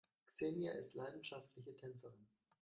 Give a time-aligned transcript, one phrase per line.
[0.25, 2.25] Xenia ist leidenschaftliche Tänzerin.